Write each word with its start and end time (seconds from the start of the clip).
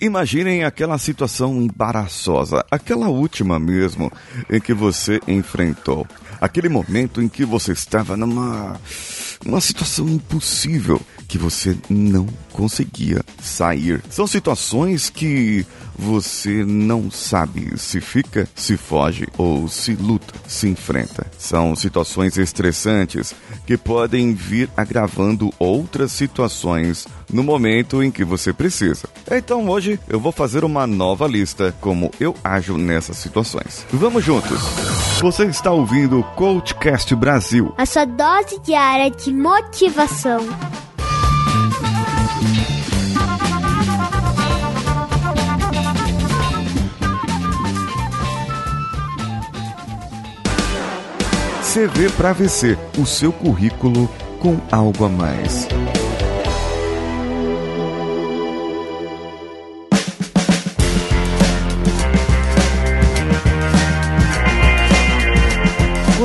Imaginem 0.00 0.64
aquela 0.64 0.96
situação 0.98 1.60
embaraçosa, 1.60 2.64
aquela 2.70 3.08
última 3.08 3.58
mesmo, 3.58 4.12
em 4.48 4.60
que 4.60 4.72
você 4.72 5.20
enfrentou. 5.26 6.06
Aquele 6.40 6.68
momento 6.68 7.20
em 7.20 7.28
que 7.28 7.44
você 7.44 7.72
estava 7.72 8.16
numa 8.16 8.78
uma 9.44 9.60
situação 9.60 10.08
impossível 10.08 11.00
que 11.28 11.36
você 11.38 11.76
não 11.90 12.26
conseguia 12.52 13.22
sair. 13.40 14.02
São 14.08 14.26
situações 14.26 15.10
que 15.10 15.64
você 15.96 16.64
não 16.64 17.10
sabe 17.10 17.78
se 17.78 18.00
fica, 18.00 18.48
se 18.54 18.76
foge 18.76 19.26
ou 19.36 19.68
se 19.68 19.92
luta, 19.94 20.32
se 20.46 20.68
enfrenta. 20.68 21.26
São 21.36 21.76
situações 21.76 22.38
estressantes 22.38 23.34
que 23.66 23.76
podem 23.76 24.32
vir 24.32 24.70
agravando 24.76 25.52
outras 25.58 26.12
situações 26.12 27.06
no 27.30 27.42
momento 27.42 28.02
em 28.02 28.10
que 28.10 28.24
você 28.24 28.52
precisa. 28.52 29.08
Então 29.30 29.68
hoje 29.68 30.00
eu 30.08 30.18
vou 30.18 30.32
fazer 30.32 30.64
uma 30.64 30.86
nova 30.86 31.26
lista 31.26 31.74
como 31.80 32.10
eu 32.18 32.34
ajo 32.42 32.78
nessas 32.78 33.18
situações. 33.18 33.84
Vamos 33.92 34.24
juntos! 34.24 34.60
Você 35.20 35.44
está 35.46 35.72
ouvindo 35.72 36.20
o 36.20 36.22
Coachcast 36.22 37.14
Brasil 37.16 37.74
a 37.76 37.84
sua 37.84 38.04
dose 38.04 38.58
diária 38.60 39.10
de 39.10 39.32
motivação. 39.32 40.46
CV 51.68 52.10
para 52.16 52.32
VC, 52.32 52.78
o 52.98 53.04
seu 53.04 53.30
currículo 53.30 54.08
com 54.40 54.56
algo 54.72 55.04
a 55.04 55.08
mais. 55.10 55.68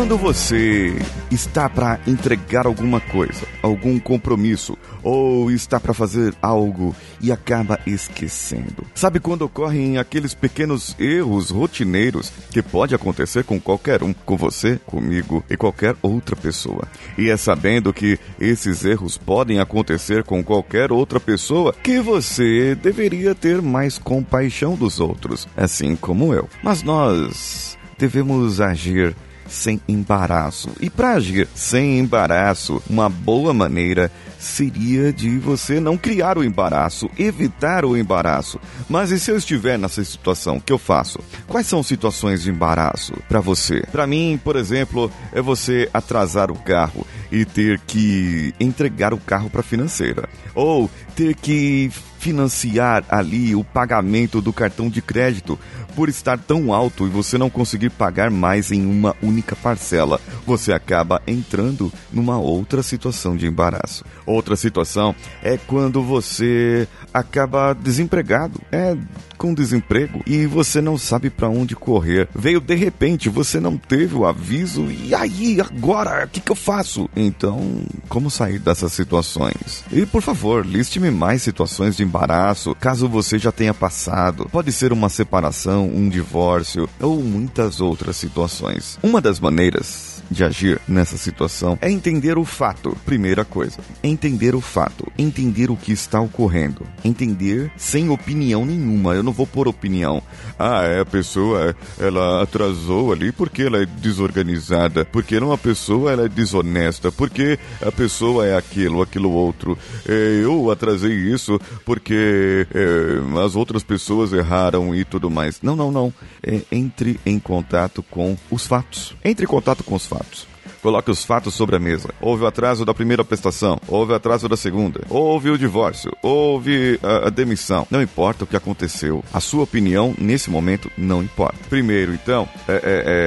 Quando 0.03 0.17
você 0.17 0.93
está 1.31 1.69
para 1.69 1.97
entregar 2.05 2.67
alguma 2.67 2.99
coisa, 2.99 3.47
algum 3.61 3.97
compromisso, 3.97 4.77
ou 5.01 5.49
está 5.49 5.79
para 5.79 5.93
fazer 5.93 6.35
algo 6.41 6.93
e 7.21 7.31
acaba 7.31 7.79
esquecendo. 7.87 8.85
Sabe 8.93 9.21
quando 9.21 9.43
ocorrem 9.43 9.97
aqueles 9.97 10.33
pequenos 10.33 10.93
erros 10.99 11.51
rotineiros 11.51 12.33
que 12.51 12.61
pode 12.61 12.93
acontecer 12.93 13.45
com 13.45 13.57
qualquer 13.61 14.03
um, 14.03 14.11
com 14.11 14.35
você, 14.35 14.77
comigo 14.85 15.41
e 15.49 15.55
qualquer 15.55 15.95
outra 16.01 16.35
pessoa. 16.35 16.85
E 17.17 17.29
é 17.29 17.37
sabendo 17.37 17.93
que 17.93 18.19
esses 18.37 18.83
erros 18.83 19.17
podem 19.17 19.61
acontecer 19.61 20.25
com 20.25 20.43
qualquer 20.43 20.91
outra 20.91 21.17
pessoa 21.17 21.73
que 21.81 22.01
você 22.01 22.75
deveria 22.75 23.33
ter 23.33 23.61
mais 23.61 23.97
compaixão 23.97 24.75
dos 24.75 24.99
outros, 24.99 25.47
assim 25.55 25.95
como 25.95 26.33
eu. 26.33 26.49
Mas 26.61 26.83
nós 26.83 27.77
devemos 27.97 28.59
agir 28.59 29.15
sem 29.47 29.79
embaraço. 29.87 30.69
E 30.79 30.89
para 30.89 31.13
agir 31.13 31.47
sem 31.55 31.99
embaraço, 31.99 32.81
uma 32.89 33.09
boa 33.09 33.53
maneira 33.53 34.11
seria 34.39 35.13
de 35.13 35.37
você 35.37 35.79
não 35.79 35.97
criar 35.97 36.37
o 36.37 36.43
embaraço, 36.43 37.09
evitar 37.17 37.85
o 37.85 37.95
embaraço. 37.97 38.59
Mas 38.89 39.11
e 39.11 39.19
se 39.19 39.31
eu 39.31 39.37
estiver 39.37 39.79
nessa 39.79 40.03
situação, 40.03 40.57
o 40.57 40.61
que 40.61 40.73
eu 40.73 40.77
faço? 40.77 41.19
Quais 41.47 41.65
são 41.65 41.81
situações 41.81 42.43
de 42.43 42.51
embaraço 42.51 43.13
para 43.29 43.39
você? 43.39 43.81
Para 43.91 44.05
mim, 44.05 44.39
por 44.43 44.55
exemplo, 44.55 45.11
é 45.31 45.41
você 45.41 45.89
atrasar 45.93 46.51
o 46.51 46.59
carro 46.59 47.07
e 47.31 47.45
ter 47.45 47.79
que 47.79 48.53
entregar 48.59 49.13
o 49.13 49.17
carro 49.17 49.49
para 49.49 49.61
a 49.61 49.63
financeira, 49.63 50.27
ou 50.53 50.89
ter 51.15 51.35
que 51.35 51.89
financiar 52.23 53.03
ali 53.09 53.53
o 53.53 53.65
pagamento 53.65 54.39
do 54.39 54.53
cartão 54.53 54.89
de 54.89 55.01
crédito 55.01 55.59
por 55.93 56.07
estar 56.07 56.39
tão 56.39 56.73
alto 56.73 57.05
e 57.05 57.09
você 57.09 57.37
não 57.37 57.49
conseguir 57.49 57.89
pagar 57.89 58.31
mais 58.31 58.71
em 58.71 58.85
uma 58.85 59.13
única 59.21 59.57
parcela, 59.57 60.21
você 60.45 60.71
acaba 60.71 61.21
entrando 61.27 61.91
numa 62.13 62.39
outra 62.39 62.81
situação 62.81 63.35
de 63.35 63.45
embaraço. 63.45 64.05
Outra 64.25 64.55
situação 64.55 65.13
é 65.43 65.57
quando 65.57 66.01
você 66.01 66.87
acaba 67.13 67.73
desempregado. 67.73 68.59
É 68.71 68.95
com 69.43 69.53
desemprego 69.53 70.21
e 70.25 70.45
você 70.45 70.79
não 70.79 70.97
sabe 70.97 71.29
para 71.29 71.49
onde 71.49 71.75
correr. 71.75 72.29
Veio 72.33 72.61
de 72.61 72.75
repente, 72.75 73.27
você 73.27 73.59
não 73.59 73.75
teve 73.75 74.15
o 74.15 74.25
aviso 74.25 74.89
e 74.89 75.13
aí 75.13 75.59
agora, 75.59 76.23
o 76.23 76.29
que, 76.29 76.39
que 76.39 76.49
eu 76.49 76.55
faço? 76.55 77.09
Então, 77.13 77.81
como 78.07 78.31
sair 78.31 78.57
dessas 78.57 78.93
situações? 78.93 79.83
E 79.91 80.05
por 80.05 80.21
favor, 80.21 80.65
liste-me 80.65 81.11
mais 81.11 81.41
situações 81.41 81.97
de 81.97 82.03
embaraço, 82.13 82.75
caso 82.79 83.09
você 83.09 83.39
já 83.39 83.51
tenha 83.51 83.73
passado. 83.73 84.47
Pode 84.51 84.71
ser 84.71 84.93
uma 84.93 85.09
separação, 85.09 85.89
um 85.89 86.07
divórcio 86.07 86.87
ou 87.01 87.23
muitas 87.23 87.81
outras 87.81 88.17
situações. 88.17 88.99
Uma 89.01 89.19
das 89.19 89.39
maneiras 89.39 90.21
de 90.29 90.43
agir 90.43 90.79
nessa 90.87 91.17
situação 91.17 91.77
é 91.81 91.89
entender 91.89 92.37
o 92.37 92.45
fato. 92.45 92.95
Primeira 93.03 93.43
coisa, 93.43 93.79
entender 94.03 94.53
o 94.53 94.61
fato, 94.61 95.11
entender 95.17 95.71
o 95.71 95.75
que 95.75 95.91
está 95.91 96.21
ocorrendo, 96.21 96.85
entender 97.03 97.71
sem 97.77 98.09
opinião 98.09 98.65
nenhuma. 98.65 99.13
Eu 99.13 99.23
não 99.23 99.31
vou 99.31 99.45
pôr 99.45 99.67
opinião. 99.67 100.21
Ah, 100.57 100.83
é 100.83 101.01
a 101.01 101.05
pessoa, 101.05 101.75
ela 101.99 102.41
atrasou 102.41 103.11
ali 103.11 103.31
porque 103.31 103.63
ela 103.63 103.81
é 103.81 103.85
desorganizada, 103.85 105.05
porque 105.05 105.39
não 105.39 105.51
a 105.51 105.57
pessoa 105.57 106.11
ela 106.11 106.25
é 106.25 106.29
desonesta, 106.29 107.11
porque 107.11 107.59
a 107.81 107.91
pessoa 107.91 108.45
é 108.45 108.55
aquilo, 108.55 109.01
aquilo 109.01 109.31
outro. 109.31 109.77
É, 110.07 110.41
eu 110.43 110.71
atrasei 110.71 111.13
isso 111.13 111.59
porque 111.85 112.67
é, 112.73 113.43
as 113.43 113.55
outras 113.55 113.83
pessoas 113.83 114.33
erraram 114.33 114.95
e 114.95 115.03
tudo 115.03 115.29
mais. 115.29 115.61
Não, 115.61 115.75
não, 115.75 115.91
não. 115.91 116.13
É, 116.41 116.61
entre 116.71 117.19
em 117.25 117.39
contato 117.39 118.03
com 118.03 118.37
os 118.49 118.65
fatos. 118.65 119.15
Entre 119.23 119.45
em 119.45 119.47
contato 119.47 119.83
com 119.83 119.95
os 119.95 120.05
fatos. 120.05 120.52
Coloque 120.83 121.09
os 121.09 121.23
fatos 121.23 121.53
sobre 121.53 121.77
a 121.77 121.79
mesa. 121.79 122.09
Houve 122.19 122.43
o 122.43 122.47
atraso 122.47 122.83
da 122.83 122.93
primeira 122.93 123.23
prestação, 123.23 123.79
houve 123.87 124.11
o 124.11 124.15
atraso 124.15 124.49
da 124.49 124.57
segunda, 124.57 124.99
houve 125.09 125.49
o 125.49 125.57
divórcio, 125.57 126.11
houve 126.21 126.99
a, 127.01 127.27
a, 127.27 127.29
demissão. 127.29 127.87
Não 127.89 128.01
importa 128.01 128.43
o 128.43 128.47
que 128.47 128.57
aconteceu. 128.57 129.23
A 129.33 129.39
sua 129.39 129.63
opinião, 129.63 130.13
nesse 130.17 130.49
momento, 130.49 130.91
não 130.97 131.23
importa. 131.23 131.57
Primeiro, 131.69 132.13
então, 132.13 132.49
é, 132.67 132.73
é, 132.73 132.79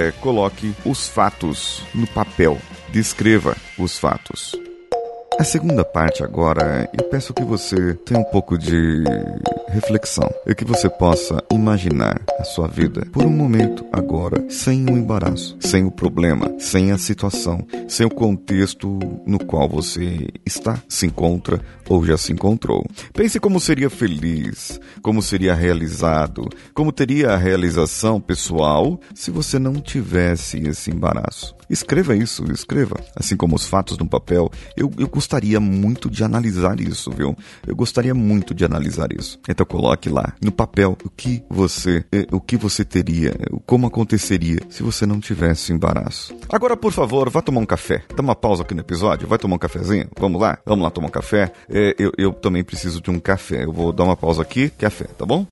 é, 0.08 0.12
coloque 0.20 0.74
os 0.84 1.08
fatos 1.08 1.82
no 1.94 2.06
papel. 2.06 2.58
Descreva 2.90 3.56
os 3.78 3.98
fatos. 3.98 4.54
A 5.38 5.44
segunda 5.44 5.84
parte 5.84 6.22
agora, 6.22 6.88
eu 6.98 7.04
peço 7.04 7.32
que 7.32 7.42
você 7.42 7.94
tenha 8.04 8.20
um 8.20 8.24
pouco 8.24 8.58
de 8.58 9.02
reflexão 9.68 10.28
e 10.46 10.54
que 10.54 10.64
você 10.64 10.88
possa 10.88 11.42
imaginar 11.52 12.20
a 12.38 12.44
sua 12.44 12.68
vida 12.68 13.06
por 13.12 13.24
um 13.24 13.30
momento 13.30 13.84
agora, 13.92 14.44
sem 14.48 14.84
o 14.84 14.96
embaraço, 14.96 15.56
sem 15.60 15.84
o 15.84 15.90
problema, 15.90 16.54
sem 16.58 16.92
a 16.92 16.98
situação, 16.98 17.66
sem 17.88 18.06
o 18.06 18.10
contexto 18.10 18.98
no 19.26 19.38
qual 19.38 19.68
você 19.68 20.28
está, 20.44 20.82
se 20.88 21.06
encontra 21.06 21.60
ou 21.88 22.04
já 22.04 22.16
se 22.16 22.32
encontrou. 22.32 22.84
Pense 23.12 23.38
como 23.38 23.60
seria 23.60 23.90
feliz, 23.90 24.80
como 25.02 25.22
seria 25.22 25.54
realizado, 25.54 26.48
como 26.74 26.92
teria 26.92 27.30
a 27.30 27.36
realização 27.36 28.20
pessoal 28.20 29.00
se 29.14 29.30
você 29.30 29.58
não 29.58 29.74
tivesse 29.74 30.58
esse 30.58 30.90
embaraço. 30.90 31.54
Escreva 31.68 32.14
isso, 32.14 32.44
escreva. 32.52 32.96
Assim 33.14 33.36
como 33.36 33.56
os 33.56 33.66
fatos 33.66 33.98
no 33.98 34.06
papel, 34.06 34.50
eu, 34.76 34.90
eu 34.98 35.08
gostaria 35.08 35.58
muito 35.58 36.08
de 36.08 36.22
analisar 36.22 36.80
isso, 36.80 37.10
viu? 37.10 37.36
Eu 37.66 37.74
gostaria 37.74 38.14
muito 38.14 38.54
de 38.54 38.64
analisar 38.64 39.08
isso. 39.12 39.38
Então 39.56 39.64
coloque 39.64 40.10
lá 40.10 40.34
no 40.38 40.52
papel 40.52 40.98
o 41.02 41.08
que 41.08 41.42
você, 41.48 42.04
eh, 42.12 42.26
o 42.30 42.38
que 42.38 42.58
você 42.58 42.84
teria, 42.84 43.34
como 43.64 43.86
aconteceria 43.86 44.60
se 44.68 44.82
você 44.82 45.06
não 45.06 45.18
tivesse 45.18 45.72
embaraço. 45.72 46.36
Agora, 46.50 46.76
por 46.76 46.92
favor, 46.92 47.30
vá 47.30 47.40
tomar 47.40 47.60
um 47.60 47.66
café. 47.66 48.02
Dá 48.14 48.22
uma 48.22 48.34
pausa 48.34 48.64
aqui 48.64 48.74
no 48.74 48.82
episódio, 48.82 49.26
vai 49.26 49.38
tomar 49.38 49.56
um 49.56 49.58
cafezinho? 49.58 50.10
Vamos 50.18 50.38
lá? 50.38 50.58
Vamos 50.66 50.84
lá 50.84 50.90
tomar 50.90 51.06
um 51.08 51.10
café? 51.10 51.50
É, 51.70 51.94
eu, 51.98 52.12
eu 52.18 52.34
também 52.34 52.62
preciso 52.62 53.00
de 53.00 53.10
um 53.10 53.18
café. 53.18 53.64
Eu 53.64 53.72
vou 53.72 53.94
dar 53.94 54.04
uma 54.04 54.16
pausa 54.16 54.42
aqui, 54.42 54.68
café, 54.68 55.04
tá 55.04 55.24
bom? 55.24 55.46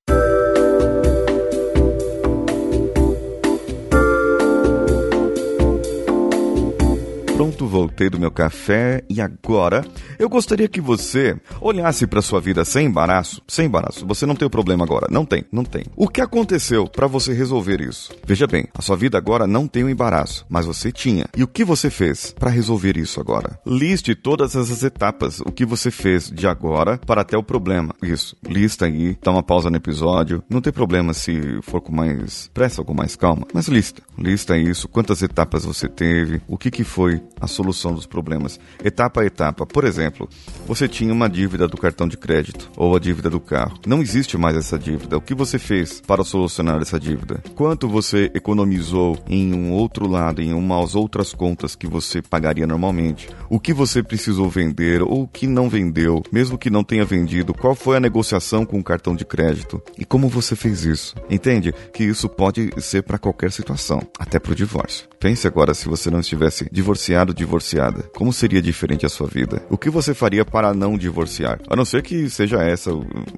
Pronto, 7.65 7.67
voltei 7.67 8.11
do 8.11 8.19
meu 8.21 8.31
café 8.31 9.03
e 9.09 9.21
agora 9.21 9.85
eu 10.19 10.29
gostaria 10.29 10.69
que 10.69 10.81
você 10.81 11.37
olhasse 11.61 12.07
para 12.07 12.23
sua 12.23 12.41
vida 12.41 12.65
sem 12.65 12.87
embaraço, 12.87 13.43
sem 13.49 13.67
embaraço. 13.67 14.07
Você 14.07 14.27
não 14.27 14.37
tem 14.37 14.47
o 14.47 14.51
problema 14.51 14.85
agora, 14.85 15.07
não 15.11 15.25
tem, 15.25 15.45
não 15.51 15.65
tem. 15.65 15.85
O 15.97 16.09
que 16.09 16.21
aconteceu 16.21 16.87
para 16.87 17.07
você 17.07 17.33
resolver 17.33 17.81
isso? 17.81 18.13
Veja 18.27 18.47
bem, 18.47 18.67
a 18.75 18.83
sua 18.83 18.97
vida 18.97 19.19
agora 19.19 19.47
não 19.47 19.67
tem 19.67 19.85
um 19.85 19.89
embaraço, 19.89 20.45
mas 20.49 20.67
você 20.67 20.93
tinha. 20.93 21.27
E 21.37 21.43
o 21.43 21.49
que 21.49 21.65
você 21.65 21.91
fez 21.91 22.35
para 22.39 22.51
resolver 22.51 22.97
isso 22.97 23.21
agora? 23.21 23.59
Liste 23.67 24.15
todas 24.15 24.55
essas 24.55 24.83
etapas, 24.83 25.41
o 25.41 25.53
que 25.53 25.65
você 25.65 25.91
fez 25.91 26.31
de 26.31 26.47
agora 26.47 26.99
para 26.99 27.23
até 27.23 27.37
o 27.37 27.43
problema. 27.43 27.95
Isso, 28.03 28.37
lista 28.47 28.87
aí, 28.87 29.17
dá 29.23 29.31
uma 29.31 29.43
pausa 29.43 29.71
no 29.71 29.77
episódio. 29.77 30.43
Não 30.49 30.61
tem 30.61 30.73
problema 30.73 31.15
se 31.15 31.61
for 31.63 31.81
com 31.81 31.93
mais 31.93 32.51
pressa 32.53 32.81
ou 32.81 32.85
com 32.85 32.95
mais 32.95 33.17
calma, 33.17 33.47
mas 33.53 33.69
lista. 33.69 34.03
Lista 34.19 34.57
isso, 34.57 34.89
quantas 34.89 35.23
etapas 35.23 35.65
você 35.65 35.89
teve, 35.89 36.41
o 36.47 36.57
que 36.57 36.71
que 36.71 36.85
foi 36.85 37.21
a 37.41 37.47
solução 37.55 37.95
dos 37.95 38.07
problemas, 38.07 38.59
etapa 38.83 39.23
a 39.23 39.27
etapa. 39.27 39.65
Por 39.65 39.85
exemplo, 39.85 40.29
você 40.67 40.89
tinha 40.89 41.13
uma 41.13 41.29
dívida 41.29 41.67
do 41.69 41.77
cartão 41.77 42.07
de 42.07 42.17
crédito 42.17 42.71
ou 42.77 42.95
a 42.95 42.99
dívida 42.99 43.31
do 43.31 43.41
carro. 43.41 43.79
Não 43.87 44.03
existe 44.03 44.37
mais 44.37 44.57
essa 44.57 44.79
dívida. 44.79 45.17
O 45.17 45.21
que 45.21 45.35
você 45.35 45.59
fez 45.59 46.01
para 46.01 46.25
solucionar 46.25 46.81
essa 46.81 46.99
dívida? 46.99 47.43
Quanto 47.55 47.89
você 47.89 48.31
economizou 48.35 49.19
em 49.29 49.55
um 49.55 49.73
outro 49.73 50.09
lado, 50.09 50.43
em 50.43 50.53
umas 50.53 50.95
outras 50.95 51.33
contas 51.33 51.77
que 51.77 51.87
você 51.87 52.21
pagaria 52.21 52.67
normalmente? 52.67 53.29
O 53.49 53.61
que 53.61 53.73
você 53.73 54.03
precisou 54.03 54.49
vender 54.49 55.03
ou 55.03 55.23
o 55.23 55.29
que 55.29 55.47
não 55.47 55.69
vendeu, 55.69 56.23
mesmo 56.33 56.59
que 56.59 56.71
não 56.71 56.83
tenha 56.85 57.05
vendido? 57.05 57.55
Qual 57.55 57.75
foi 57.75 57.97
a 57.97 58.01
negociação 58.01 58.65
com 58.67 58.79
o 58.79 58.85
cartão 58.85 59.15
de 59.15 59.25
crédito? 59.25 59.83
E 59.99 60.05
como 60.05 60.29
você 60.29 60.57
fez 60.57 60.85
isso? 60.85 61.15
Entende 61.31 61.75
que 61.93 62.05
isso 62.05 62.29
pode 62.29 62.71
ser 62.81 63.03
para 63.03 63.19
qualquer 63.19 63.53
situação, 63.53 64.01
até 64.19 64.39
para 64.39 64.53
o 64.53 64.55
divórcio. 64.55 65.09
Pense 65.21 65.47
agora 65.47 65.75
se 65.75 65.89
você 65.89 66.11
não 66.11 66.21
estivesse 66.21 66.69
divorciado 66.71 67.34
divorciada. 67.35 68.05
Como 68.15 68.33
seria 68.33 68.63
diferente 68.63 69.05
a 69.05 69.09
sua 69.09 69.27
vida? 69.27 69.63
O 69.69 69.77
que 69.77 69.91
você 69.91 70.15
faria 70.15 70.45
para 70.45 70.73
não 70.73 70.97
divorciar? 70.97 71.61
A 71.69 71.77
não 71.77 71.85
ser 71.85 72.03
que 72.03 72.31
seja 72.31 72.63
essa 72.63 72.91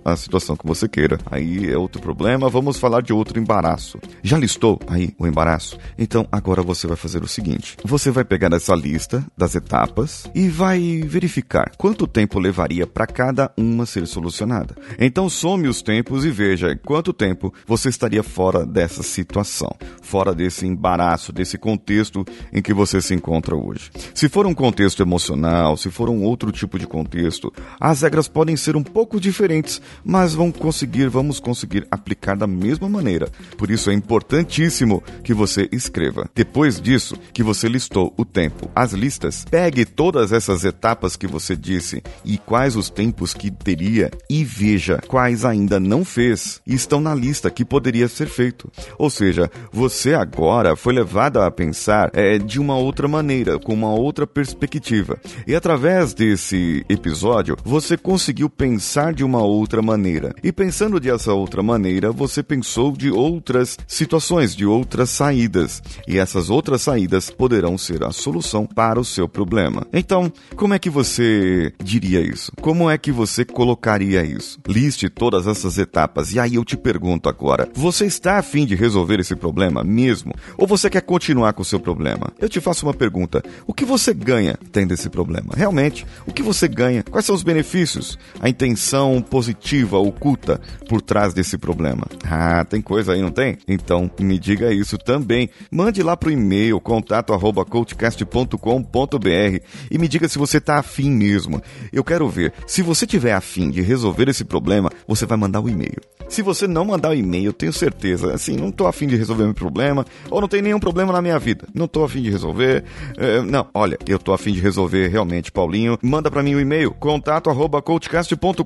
a 0.04 0.16
situação 0.16 0.56
que 0.56 0.66
você 0.66 0.88
queira. 0.88 1.18
Aí 1.26 1.70
é 1.70 1.76
outro 1.76 2.00
problema. 2.00 2.48
Vamos 2.48 2.78
falar 2.78 3.00
de 3.00 3.12
outro 3.12 3.40
embaraço. 3.40 3.98
Já 4.22 4.38
listou 4.38 4.78
aí 4.86 5.14
o 5.18 5.26
embaraço? 5.26 5.78
Então 5.98 6.26
agora 6.30 6.62
você 6.62 6.86
vai 6.86 6.96
fazer 6.96 7.22
o 7.22 7.28
seguinte: 7.28 7.76
você 7.84 8.10
vai 8.10 8.24
pegar 8.24 8.52
essa 8.52 8.74
lista 8.74 9.24
das 9.36 9.54
etapas 9.54 10.30
e 10.34 10.48
vai 10.48 11.02
verificar 11.04 11.72
quanto 11.76 12.06
tempo 12.06 12.38
levaria 12.38 12.86
para 12.86 13.06
cada 13.06 13.50
uma 13.56 13.86
ser 13.86 14.06
solucionada. 14.06 14.76
Então 14.98 15.28
some 15.28 15.68
os 15.68 15.82
tempos 15.82 16.24
e 16.24 16.30
veja 16.30 16.76
quanto 16.84 17.12
tempo 17.12 17.52
você 17.66 17.88
estaria 17.88 18.22
fora 18.22 18.64
dessa 18.64 19.02
situação, 19.02 19.74
fora 20.02 20.34
desse 20.34 20.66
embaraço, 20.66 21.32
desse 21.32 21.58
contexto 21.58 22.24
em 22.52 22.62
que 22.62 22.74
você 22.74 23.00
se 23.00 23.14
encontra 23.14 23.56
hoje. 23.56 23.85
Se 24.14 24.28
for 24.28 24.46
um 24.46 24.54
contexto 24.54 25.02
emocional, 25.02 25.76
se 25.76 25.90
for 25.90 26.08
um 26.08 26.22
outro 26.22 26.50
tipo 26.52 26.78
de 26.78 26.86
contexto, 26.86 27.52
as 27.80 28.02
regras 28.02 28.28
podem 28.28 28.56
ser 28.56 28.76
um 28.76 28.82
pouco 28.82 29.20
diferentes, 29.20 29.80
mas 30.04 30.34
vão 30.34 30.50
conseguir, 30.50 31.08
vamos 31.08 31.40
conseguir 31.40 31.86
aplicar 31.90 32.36
da 32.36 32.46
mesma 32.46 32.88
maneira. 32.88 33.28
Por 33.56 33.70
isso 33.70 33.90
é 33.90 33.94
importantíssimo 33.94 35.02
que 35.22 35.34
você 35.34 35.68
escreva. 35.72 36.28
Depois 36.34 36.80
disso, 36.80 37.16
que 37.32 37.42
você 37.42 37.68
listou 37.68 38.12
o 38.16 38.24
tempo, 38.24 38.70
as 38.74 38.92
listas, 38.92 39.44
pegue 39.50 39.84
todas 39.84 40.32
essas 40.32 40.64
etapas 40.64 41.16
que 41.16 41.26
você 41.26 41.56
disse 41.56 42.02
e 42.24 42.38
quais 42.38 42.76
os 42.76 42.90
tempos 42.90 43.34
que 43.34 43.50
teria 43.50 44.10
e 44.28 44.44
veja 44.44 45.00
quais 45.06 45.44
ainda 45.44 45.78
não 45.78 46.04
fez 46.04 46.60
e 46.66 46.74
estão 46.74 47.00
na 47.00 47.14
lista 47.14 47.50
que 47.50 47.64
poderia 47.64 48.08
ser 48.08 48.26
feito. 48.26 48.70
Ou 48.98 49.10
seja, 49.10 49.50
você 49.72 50.14
agora 50.14 50.76
foi 50.76 50.94
levado 50.94 51.40
a 51.40 51.50
pensar 51.50 52.10
é, 52.12 52.38
de 52.38 52.60
uma 52.60 52.76
outra 52.76 53.08
maneira, 53.08 53.58
com 53.58 53.75
uma 53.76 53.92
outra 53.92 54.26
perspectiva. 54.26 55.18
E 55.46 55.54
através 55.54 56.14
desse 56.14 56.84
episódio, 56.88 57.56
você 57.64 57.96
conseguiu 57.96 58.48
pensar 58.48 59.12
de 59.12 59.22
uma 59.22 59.42
outra 59.42 59.82
maneira. 59.82 60.34
E 60.42 60.50
pensando 60.50 60.98
dessa 60.98 61.32
outra 61.32 61.62
maneira, 61.62 62.10
você 62.10 62.42
pensou 62.42 62.92
de 62.92 63.10
outras 63.10 63.78
situações, 63.86 64.56
de 64.56 64.64
outras 64.64 65.10
saídas. 65.10 65.82
E 66.08 66.18
essas 66.18 66.48
outras 66.48 66.82
saídas 66.82 67.30
poderão 67.30 67.76
ser 67.76 68.02
a 68.02 68.12
solução 68.12 68.66
para 68.66 68.98
o 68.98 69.04
seu 69.04 69.28
problema. 69.28 69.86
Então, 69.92 70.32
como 70.56 70.74
é 70.74 70.78
que 70.78 70.88
você 70.88 71.72
diria 71.82 72.20
isso? 72.20 72.52
Como 72.60 72.90
é 72.90 72.96
que 72.96 73.12
você 73.12 73.44
colocaria 73.44 74.24
isso? 74.24 74.58
Liste 74.66 75.08
todas 75.08 75.46
essas 75.46 75.76
etapas. 75.78 76.32
E 76.32 76.40
aí 76.40 76.54
eu 76.54 76.64
te 76.64 76.76
pergunto 76.76 77.28
agora: 77.28 77.68
você 77.74 78.06
está 78.06 78.38
afim 78.38 78.64
de 78.64 78.74
resolver 78.74 79.20
esse 79.20 79.36
problema 79.36 79.84
mesmo? 79.84 80.32
Ou 80.56 80.66
você 80.66 80.88
quer 80.88 81.02
continuar 81.02 81.52
com 81.52 81.62
o 81.62 81.64
seu 81.64 81.78
problema. 81.78 82.32
Eu 82.38 82.48
te 82.48 82.60
faço 82.60 82.86
uma 82.86 82.94
pergunta: 82.94 83.42
o 83.66 83.74
que 83.74 83.84
você 83.84 84.14
ganha 84.14 84.56
tendo 84.70 84.94
esse 84.94 85.10
problema? 85.10 85.52
Realmente, 85.54 86.06
o 86.26 86.32
que 86.32 86.42
você 86.42 86.66
ganha? 86.68 87.02
Quais 87.02 87.26
são 87.26 87.34
os 87.34 87.42
benefícios? 87.42 88.16
A 88.40 88.48
intenção 88.48 89.20
positiva 89.20 89.98
oculta 89.98 90.60
por 90.88 91.02
trás 91.02 91.34
desse 91.34 91.58
problema? 91.58 92.06
Ah, 92.24 92.64
tem 92.64 92.80
coisa 92.80 93.12
aí, 93.12 93.20
não 93.20 93.32
tem? 93.32 93.58
Então 93.66 94.08
me 94.20 94.38
diga 94.38 94.72
isso 94.72 94.96
também. 94.96 95.50
Mande 95.70 96.02
lá 96.02 96.16
pro 96.16 96.30
e-mail 96.30 96.80
contato@coachcast.com.br 96.80 99.60
e 99.90 99.98
me 99.98 100.08
diga 100.08 100.28
se 100.28 100.38
você 100.38 100.60
tá 100.60 100.78
afim 100.78 101.10
mesmo. 101.10 101.60
Eu 101.92 102.04
quero 102.04 102.28
ver. 102.28 102.52
Se 102.66 102.82
você 102.82 103.06
tiver 103.06 103.32
afim 103.32 103.70
de 103.70 103.82
resolver 103.82 104.28
esse 104.28 104.44
problema, 104.44 104.90
você 105.06 105.26
vai 105.26 105.36
mandar 105.36 105.60
o 105.60 105.64
um 105.64 105.68
e-mail. 105.68 106.00
Se 106.28 106.42
você 106.42 106.66
não 106.66 106.84
mandar 106.84 107.10
o 107.10 107.14
e-mail, 107.14 107.46
eu 107.46 107.52
tenho 107.52 107.72
certeza, 107.72 108.34
assim, 108.34 108.56
não 108.56 108.70
tô 108.70 108.86
afim 108.86 109.06
de 109.06 109.16
resolver 109.16 109.44
meu 109.44 109.54
problema, 109.54 110.04
ou 110.28 110.40
não 110.40 110.48
tem 110.48 110.60
nenhum 110.60 110.80
problema 110.80 111.12
na 111.12 111.22
minha 111.22 111.38
vida, 111.38 111.66
não 111.72 111.86
tô 111.86 112.02
afim 112.04 112.20
de 112.20 112.30
resolver, 112.30 112.84
é, 113.16 113.40
não, 113.42 113.66
olha, 113.72 113.96
eu 114.08 114.18
tô 114.18 114.32
afim 114.32 114.52
de 114.52 114.60
resolver 114.60 115.08
realmente, 115.08 115.52
Paulinho, 115.52 115.96
manda 116.02 116.30
para 116.30 116.42
mim 116.42 116.54
o 116.54 116.58
um 116.58 116.60
e-mail, 116.60 116.90
contato 116.90 117.48
arroba 117.48 117.80
coachcast.com.br 117.80 118.64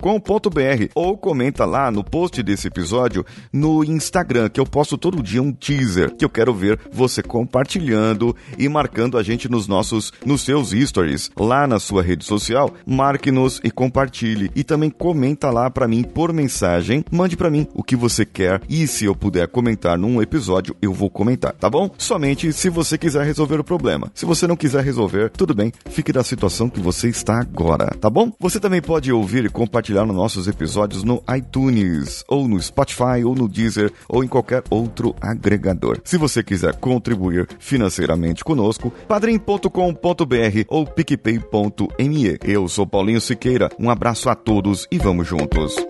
ou 0.95 1.19
comenta 1.19 1.65
lá 1.67 1.91
no 1.91 2.03
post 2.03 2.43
desse 2.43 2.67
episódio 2.67 3.25
no 3.53 3.85
Instagram, 3.85 4.49
que 4.49 4.59
eu 4.59 4.67
posto 4.67 4.97
todo 4.97 5.23
dia 5.23 5.43
um 5.43 5.53
teaser, 5.53 6.15
que 6.15 6.25
eu 6.25 6.31
quero 6.31 6.55
ver 6.55 6.81
você 6.91 7.23
compartilhando 7.23 8.35
e 8.59 8.69
marcando 8.69 9.19
a 9.19 9.23
gente 9.23 9.51
nos 9.51 9.69
nossos, 9.69 10.13
nos 10.25 10.41
seus 10.43 10.71
stories, 10.71 11.31
lá 11.39 11.67
na 11.67 11.79
sua 11.79 12.03
rede 12.03 12.25
social, 12.25 12.73
marque-nos 12.87 13.61
e 13.63 13.71
compartilhe, 13.71 14.51
e 14.57 14.65
também 14.65 14.89
comenta 14.89 15.51
lá 15.51 15.69
para 15.71 15.87
mim 15.87 16.03
por 16.03 16.33
mensagem, 16.33 17.05
mande 17.11 17.37
para 17.37 17.50
mim 17.51 17.67
o 17.75 17.83
que 17.83 17.97
você 17.97 18.25
quer 18.25 18.63
e 18.69 18.87
se 18.87 19.05
eu 19.05 19.15
puder 19.15 19.49
comentar 19.49 19.99
num 19.99 20.23
episódio, 20.23 20.75
eu 20.81 20.93
vou 20.93 21.11
comentar, 21.11 21.53
tá 21.53 21.69
bom? 21.69 21.91
Somente 21.99 22.53
se 22.53 22.69
você 22.71 22.97
quiser 22.97 23.25
resolver 23.25 23.61
o 23.61 23.65
problema. 23.65 24.11
Se 24.15 24.25
você 24.25 24.47
não 24.47 24.57
quiser 24.57 24.85
resolver, 24.85 25.31
tudo 25.31 25.55
bem, 25.55 25.73
fique 25.91 26.13
da 26.13 26.23
situação 26.23 26.69
que 26.69 26.81
você 26.81 27.09
está 27.09 27.41
agora, 27.41 27.87
tá 28.01 28.09
bom? 28.09 28.33
Você 28.39 28.61
também 28.61 28.81
pode 28.81 29.13
ouvir 29.13 29.45
e 29.45 29.51
compartilhar 29.51 30.07
nos 30.07 30.17
nossos 30.17 30.47
episódios 30.47 31.05
no 31.05 31.23
iTunes, 31.37 32.25
ou 32.29 32.47
no 32.49 32.61
Spotify, 32.61 33.25
ou 33.25 33.35
no 33.35 33.49
Deezer, 33.49 33.93
ou 34.09 34.23
em 34.23 34.29
qualquer 34.29 34.63
outro 34.71 35.15
agregador. 35.21 36.01
Se 36.05 36.17
você 36.17 36.43
quiser 36.43 36.77
contribuir 36.77 37.49
financeiramente 37.59 38.45
conosco, 38.45 38.93
padrim.com.br 39.09 40.65
ou 40.69 40.87
picpay.me. 40.87 42.39
Eu 42.45 42.69
sou 42.69 42.87
Paulinho 42.87 43.21
Siqueira, 43.21 43.71
um 43.79 43.91
abraço 43.91 44.29
a 44.29 44.35
todos 44.35 44.87
e 44.91 44.99
vamos 44.99 45.27
juntos. 45.27 45.90